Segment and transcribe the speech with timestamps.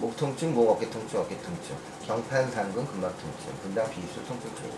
[0.00, 1.74] 목 통증, 목 어깨 통증, 어깨 통증,
[2.06, 4.70] 경판 상근, 근막 통증, 분당 비수 통증 증후.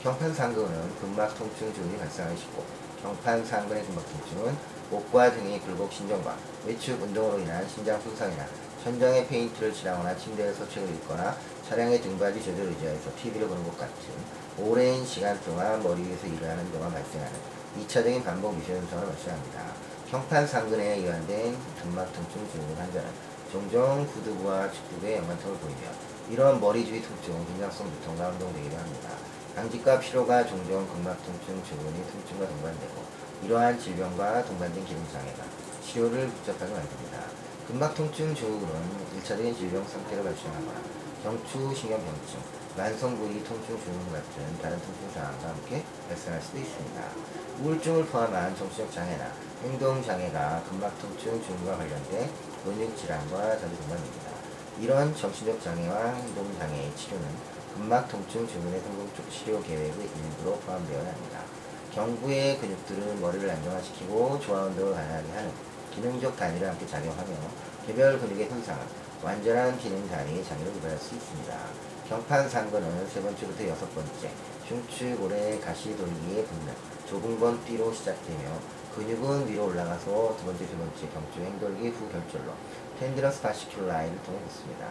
[0.00, 2.64] 경판 상근은 근막 통증 증후이 발생하기 쉽고
[3.02, 4.56] 경판 상근의 근막 통증은
[4.88, 8.46] 목과 등의 굴곡 신경과 외축 운동으로 인한 신장 손상이나
[8.84, 11.36] 천장에 페인트를 칠하거나 침대에서 책을 읽거나
[11.68, 13.94] 차량의 등받이 조절 의자에서 TV를 보는 것 같은
[14.58, 17.32] 오랜 시간 동안 머리 위에서 일을 하는 동안 발생하는
[17.80, 19.72] 2차적인 반복 유세 현상을 발생합니다.
[20.08, 23.08] 경판 상근에 의한된 근막 통증 증후군 환자는
[23.52, 25.80] 종종 구두부와 측두부에 연관성을 보이며
[26.30, 29.10] 이러한 머리 주위 통증은 긴장성 두통과 운동되기도 합니다.
[29.54, 33.04] 당직과 피로가 종종 근막 통증 증후군의 통증과 동반되고
[33.44, 35.44] 이러한 질병과 동반된 기능장애가
[35.84, 37.51] 치료를 복잡하게 만듭니다.
[37.68, 38.74] 근막 통증 증후군은
[39.18, 40.80] 1차적인 질병 상태를 발생하거나
[41.22, 42.40] 경추 신경병증,
[42.76, 47.02] 만성 부위 통증 증후군 같은 다른 통증 상황과 함께 발생할 수도 있습니다.
[47.60, 49.30] 우울증을 포함한 정신적 장애나
[49.62, 52.28] 행동 장애가 근막 통증 증후군과 관련된
[52.64, 54.30] 근육 질환과 자주 동반됩니다.
[54.80, 57.28] 이런 정신적 장애와 행동 장애의 치료는
[57.74, 61.40] 근막 통증 증후군의 성공적 치료 계획의 일부로 포함되어야 합니다.
[61.94, 65.52] 경부의 근육들은 머리를 안정화시키고 조화 운동을 가능하게 하는
[65.94, 67.36] 기능적 단위를 함께 작용하며
[67.86, 68.84] 개별 근육의 손상은
[69.22, 71.58] 완전한 기능 단위의 장애를 유발할 수 있습니다.
[72.08, 74.30] 경판 상근은 세 번째부터 여섯 번째
[74.66, 76.74] 중추골의 가시 돌기의 분면
[77.06, 78.58] 좁은 뒤로 시작되며
[78.94, 82.52] 근육은 위로 올라가서 두 번째, 세 번째 경추 행 돌기 후 결절로
[82.98, 84.86] 텐드러스 바시큘라인을 통해 붙습니다.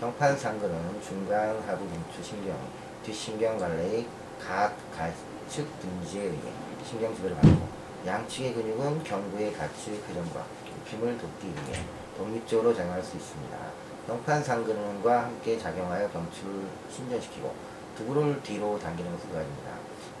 [0.00, 2.56] 경판 상근은 중간 하부 경추 신경,
[3.04, 4.06] 뒷신경 갈래의
[4.44, 6.52] 각, 가측 둔지에 의해
[6.84, 10.44] 신경 지배를 받고 양측의 근육은 경부의 가측 회전과
[10.84, 11.84] 굽힘을 돕기 위해
[12.16, 13.58] 독립적으로 작용할 수 있습니다.
[14.06, 17.54] 경판 상근과 함께 작용하여 경추를 신전시키고
[17.96, 19.70] 두부를 뒤로 당기는 것을 도와줍니다.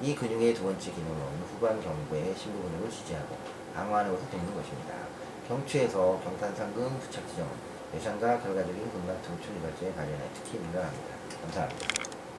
[0.00, 1.16] 이 근육의 두 번째 기능은
[1.52, 3.36] 후반 경부의 심부 근육을 지지하고
[3.74, 4.94] 방어하는 것을 돕는 것입니다.
[5.46, 7.50] 경추에서 경탄상근 부착 지점은
[7.92, 11.14] 외상과 결과적인 근막 통증 유발제에 관련해 특히 민감합니다.
[11.42, 12.03] 감사합니다.